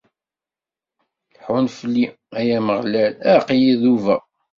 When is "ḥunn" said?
1.43-1.67